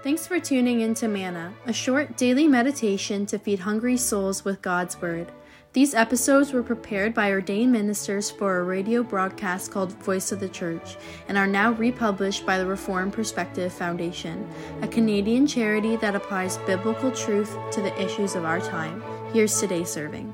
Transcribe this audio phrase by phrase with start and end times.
[0.00, 4.62] Thanks for tuning in to Manna, a short daily meditation to feed hungry souls with
[4.62, 5.32] God's Word.
[5.72, 10.48] These episodes were prepared by ordained ministers for a radio broadcast called Voice of the
[10.48, 14.48] Church and are now republished by the Reformed Perspective Foundation,
[14.82, 19.02] a Canadian charity that applies biblical truth to the issues of our time.
[19.32, 20.32] Here's today's serving.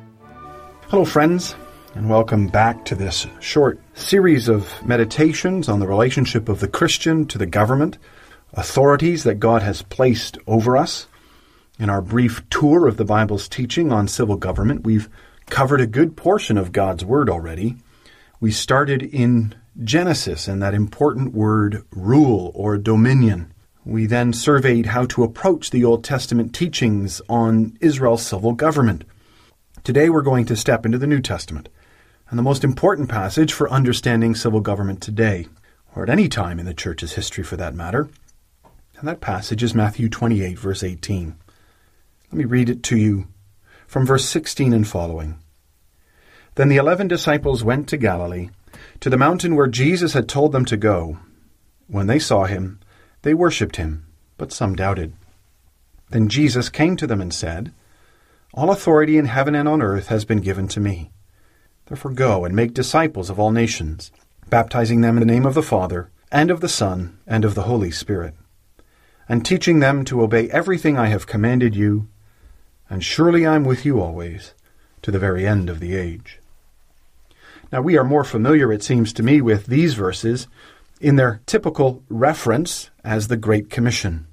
[0.88, 1.56] Hello, friends,
[1.94, 7.24] and welcome back to this short series of meditations on the relationship of the Christian
[7.28, 7.96] to the government,
[8.54, 11.06] authorities that God has placed over us.
[11.78, 15.08] In our brief tour of the Bible's teaching on civil government, we've
[15.50, 17.76] covered a good portion of God's Word already.
[18.40, 23.52] We started in Genesis and that important word rule or dominion.
[23.84, 29.04] We then surveyed how to approach the Old Testament teachings on Israel's civil government.
[29.82, 31.68] Today we're going to step into the New Testament
[32.30, 35.46] and the most important passage for understanding civil government today,
[35.94, 38.08] or at any time in the Church's history for that matter.
[39.04, 41.36] And that passage is Matthew 28, verse 18.
[42.32, 43.28] Let me read it to you
[43.86, 45.38] from verse 16 and following.
[46.54, 48.48] Then the eleven disciples went to Galilee,
[49.00, 51.18] to the mountain where Jesus had told them to go.
[51.86, 52.80] When they saw him,
[53.20, 54.06] they worshipped him,
[54.38, 55.12] but some doubted.
[56.08, 57.74] Then Jesus came to them and said,
[58.54, 61.10] All authority in heaven and on earth has been given to me.
[61.88, 64.10] Therefore go and make disciples of all nations,
[64.48, 67.64] baptizing them in the name of the Father, and of the Son, and of the
[67.64, 68.34] Holy Spirit,
[69.28, 72.08] and teaching them to obey everything I have commanded you
[72.90, 74.54] and surely I am with you always,
[75.02, 76.40] to the very end of the age.
[77.72, 80.46] Now, we are more familiar, it seems to me, with these verses
[81.00, 84.26] in their typical reference as the Great Commission.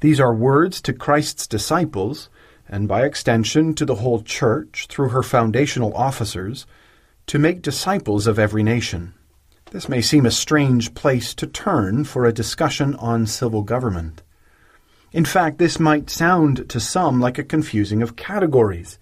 [0.00, 2.30] These are words to Christ's disciples,
[2.68, 6.66] and by extension to the whole church through her foundational officers,
[7.26, 9.14] to make disciples of every nation.
[9.74, 14.22] This may seem a strange place to turn for a discussion on civil government.
[15.10, 19.00] In fact, this might sound to some like a confusing of categories.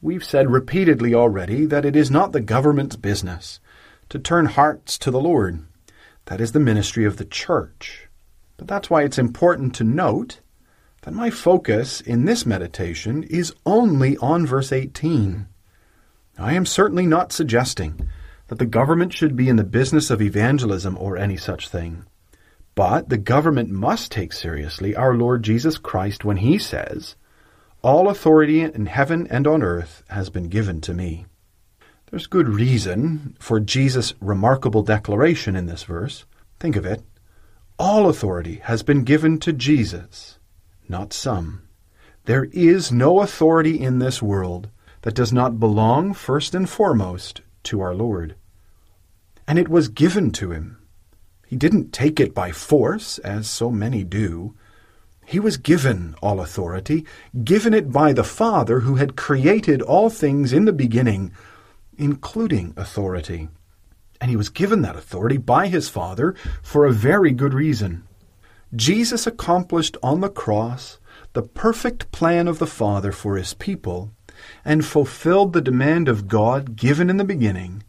[0.00, 3.60] We've said repeatedly already that it is not the government's business
[4.08, 5.66] to turn hearts to the Lord.
[6.24, 8.08] That is the ministry of the church.
[8.56, 10.40] But that's why it's important to note
[11.02, 15.48] that my focus in this meditation is only on verse 18.
[16.38, 18.08] I am certainly not suggesting
[18.48, 22.04] that the government should be in the business of evangelism or any such thing.
[22.74, 27.16] But the government must take seriously our Lord Jesus Christ when he says,
[27.82, 31.26] All authority in heaven and on earth has been given to me.
[32.10, 36.24] There's good reason for Jesus' remarkable declaration in this verse.
[36.58, 37.02] Think of it.
[37.78, 40.38] All authority has been given to Jesus,
[40.88, 41.68] not some.
[42.24, 44.68] There is no authority in this world
[45.02, 48.36] that does not belong first and foremost to our Lord.
[49.46, 50.78] And it was given to him.
[51.46, 54.54] He didn't take it by force, as so many do.
[55.24, 57.06] He was given all authority,
[57.44, 61.32] given it by the Father who had created all things in the beginning,
[61.96, 63.48] including authority.
[64.20, 68.04] And he was given that authority by his Father for a very good reason.
[68.74, 70.98] Jesus accomplished on the cross
[71.32, 74.12] the perfect plan of the Father for his people
[74.64, 77.82] and fulfilled the demand of God given in the beginning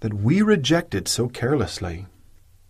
[0.00, 2.06] that we rejected so carelessly.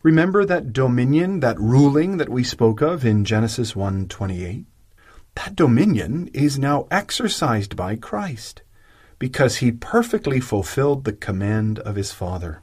[0.02, 4.66] Remember that dominion, that ruling that we spoke of in Genesis 1:28?
[5.34, 8.62] That dominion is now exercised by Christ
[9.18, 12.60] because he perfectly fulfilled the command of his Father.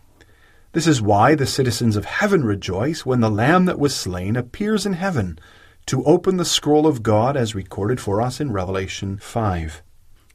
[0.74, 4.86] This is why the citizens of heaven rejoice when the lamb that was slain appears
[4.86, 5.40] in heaven
[5.88, 9.82] to open the scroll of God as recorded for us in Revelation 5.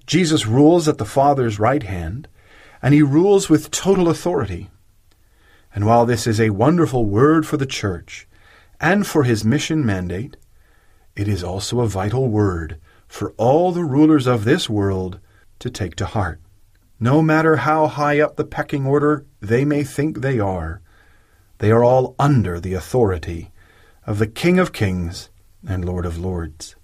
[0.06, 2.28] Jesus rules at the Father's right hand,
[2.82, 4.70] and he rules with total authority.
[5.74, 8.28] And while this is a wonderful word for the church
[8.80, 10.36] and for his mission mandate,
[11.16, 12.78] it is also a vital word
[13.08, 15.20] for all the rulers of this world
[15.60, 16.40] to take to heart.
[17.00, 20.80] No matter how high up the pecking order they may think they are,
[21.58, 23.52] they are all under the authority
[24.06, 25.30] of the King of Kings
[25.66, 26.76] and Lord of Lords.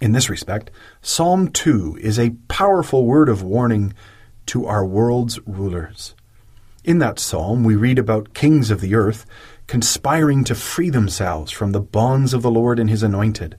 [0.00, 0.70] In this respect,
[1.02, 3.92] Psalm 2 is a powerful word of warning
[4.46, 6.14] to our world's rulers.
[6.84, 9.26] In that psalm, we read about kings of the earth
[9.66, 13.58] conspiring to free themselves from the bonds of the Lord and his anointed.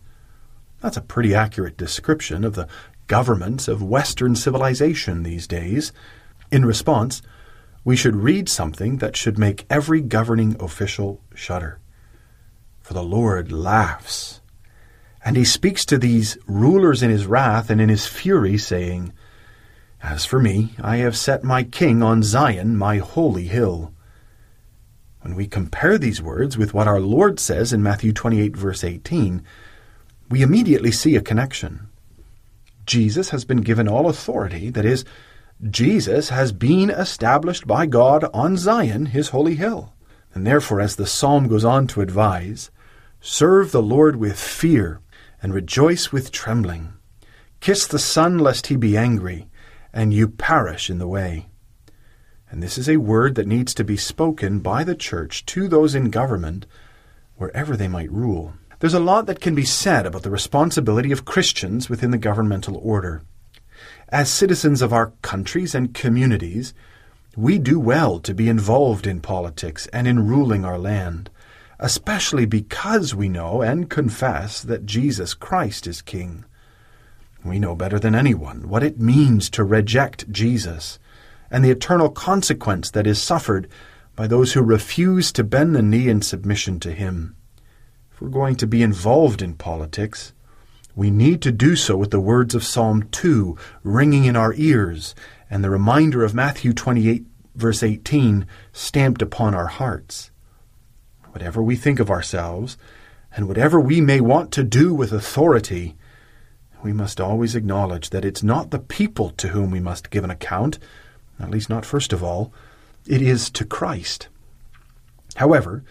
[0.82, 2.68] That's a pretty accurate description of the
[3.06, 5.94] governments of Western civilization these days.
[6.52, 7.22] In response,
[7.84, 11.80] we should read something that should make every governing official shudder.
[12.82, 14.41] For the Lord laughs,
[15.23, 19.13] and he speaks to these rulers in his wrath and in his fury, saying,
[20.03, 23.94] as for me, I have set my king on Zion, my holy hill.
[25.21, 29.44] When we compare these words with what our Lord says in Matthew 28, verse 18,
[30.29, 31.88] we immediately see a connection.
[32.88, 35.06] Jesus has been given all authority, that is,
[35.69, 39.94] Jesus has been established by God on Zion, his holy hill.
[40.33, 42.71] And therefore, as the psalm goes on to advise,
[43.19, 45.00] serve the Lord with fear
[45.42, 46.94] and rejoice with trembling.
[47.60, 49.48] Kiss the Son lest he be angry,
[49.94, 51.48] and you perish in the way.
[52.50, 55.96] And this is a word that needs to be spoken by the church to those
[55.96, 56.66] in government,
[57.38, 58.54] wherever they might rule.
[58.80, 62.78] There's a lot that can be said about the responsibility of Christians within the governmental
[62.78, 63.22] order.
[64.10, 66.74] As citizens of our countries and communities,
[67.38, 71.30] we do well to be involved in politics and in ruling our land,
[71.81, 76.45] especially because we know and confess that Jesus Christ is King.
[77.44, 81.00] We know better than anyone what it means to reject Jesus
[81.50, 83.68] and the eternal consequence that is suffered
[84.16, 87.36] by those who refuse to bend the knee in submission to Him.
[88.13, 90.33] If we're going to be involved in politics,
[90.95, 95.16] we need to do so with the words of Psalm 2 ringing in our ears
[95.50, 97.25] and the reminder of Matthew 28,
[97.56, 100.30] verse 18, stamped upon our hearts.
[101.31, 102.78] Whatever we think of ourselves,
[103.36, 105.95] and whatever we may want to do with authority,
[106.83, 110.31] we must always acknowledge that it's not the people to whom we must give an
[110.31, 110.80] account,
[111.39, 112.51] at least not first of all,
[113.07, 114.28] it is to Christ.
[115.36, 115.83] However,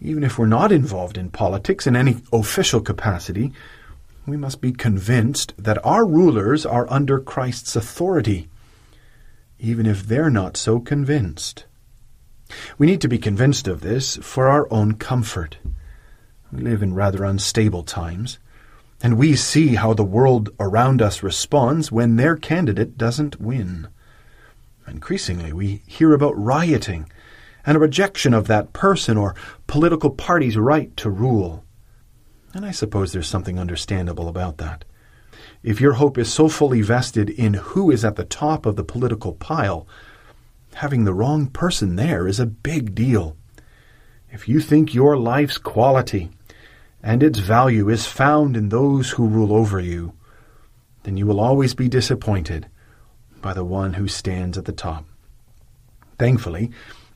[0.00, 3.52] even if we're not involved in politics in any official capacity,
[4.26, 8.48] we must be convinced that our rulers are under Christ's authority,
[9.58, 11.64] even if they're not so convinced.
[12.78, 15.58] We need to be convinced of this for our own comfort.
[16.52, 18.38] We live in rather unstable times,
[19.02, 23.88] and we see how the world around us responds when their candidate doesn't win.
[24.86, 27.10] Increasingly, we hear about rioting
[27.64, 29.34] and a rejection of that person or
[29.66, 31.64] political party's right to rule.
[32.54, 34.84] And I suppose there's something understandable about that.
[35.62, 38.84] If your hope is so fully vested in who is at the top of the
[38.84, 39.86] political pile,
[40.74, 43.36] having the wrong person there is a big deal.
[44.30, 46.30] If you think your life's quality
[47.02, 50.14] and its value is found in those who rule over you,
[51.02, 52.66] then you will always be disappointed
[53.40, 55.04] by the one who stands at the top.
[56.18, 56.70] Thankfully,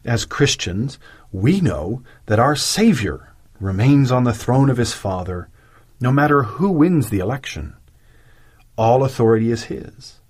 [0.05, 0.99] as Christians,
[1.32, 5.49] we know that our Savior remains on the throne of his Father,
[6.00, 7.75] no matter who wins the election.
[8.76, 10.20] All authority is his.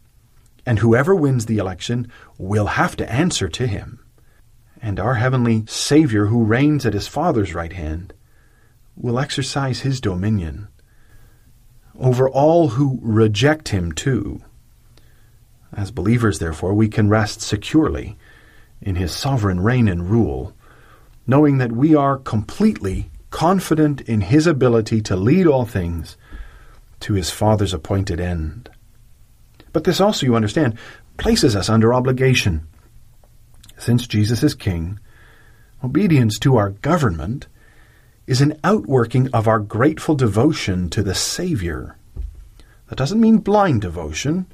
[0.66, 4.04] And whoever wins the election will have to answer to him.
[4.82, 8.12] And our heavenly Savior, who reigns at his Father's right hand,
[8.96, 10.68] will exercise his dominion
[11.98, 14.42] over all who reject him too.
[15.72, 18.16] As believers, therefore, we can rest securely
[18.80, 20.54] in his sovereign reign and rule,
[21.26, 26.16] knowing that we are completely confident in his ability to lead all things
[27.00, 28.70] to his Father's appointed end.
[29.76, 30.78] But this also, you understand,
[31.18, 32.66] places us under obligation.
[33.76, 34.98] Since Jesus is King,
[35.84, 37.46] obedience to our government
[38.26, 41.98] is an outworking of our grateful devotion to the Savior.
[42.88, 44.46] That doesn't mean blind devotion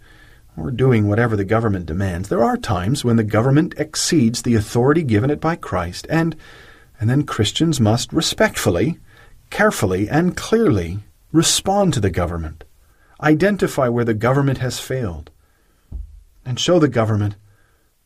[0.57, 2.29] or doing whatever the government demands.
[2.29, 6.35] There are times when the government exceeds the authority given it by Christ, and
[6.99, 8.99] and then Christians must respectfully,
[9.51, 10.99] carefully, and clearly
[11.31, 12.65] respond to the government,
[13.23, 15.31] identify where the government has failed,
[16.45, 17.37] and show the government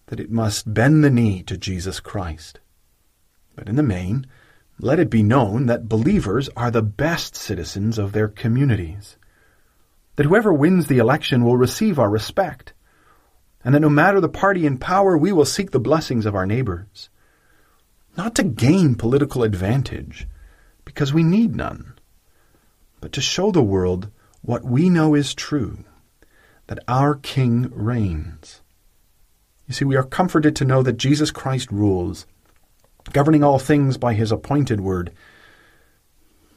[0.06, 2.61] that it must bend the knee to Jesus Christ.
[3.54, 4.26] But in the main,
[4.78, 9.16] let it be known that believers are the best citizens of their communities,
[10.16, 12.75] that whoever wins the election will receive our respect,
[13.64, 16.46] and that no matter the party in power, we will seek the blessings of our
[16.46, 17.08] neighbors
[18.16, 20.26] not to gain political advantage,
[20.85, 21.94] because we need none,
[23.00, 24.11] but to show the world
[24.47, 25.85] what we know is true,
[26.69, 28.61] that our King reigns.
[29.67, 32.26] You see, we are comforted to know that Jesus Christ rules,
[33.12, 35.12] governing all things by his appointed word.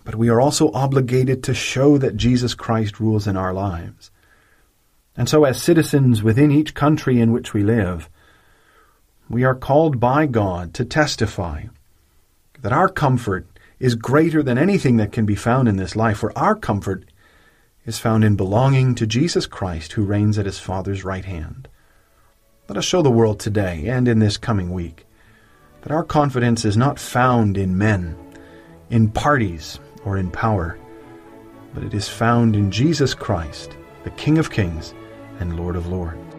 [0.05, 4.11] But we are also obligated to show that Jesus Christ rules in our lives.
[5.17, 8.07] And so, as citizens within each country in which we live,
[9.27, 11.63] we are called by God to testify
[12.61, 13.47] that our comfort
[13.79, 17.08] is greater than anything that can be found in this life, for our comfort
[17.89, 21.67] is found in belonging to Jesus Christ who reigns at his Father's right hand.
[22.67, 25.07] Let us show the world today and in this coming week
[25.81, 28.15] that our confidence is not found in men,
[28.91, 30.77] in parties, or in power,
[31.73, 34.93] but it is found in Jesus Christ, the King of kings
[35.39, 36.38] and Lord of lords.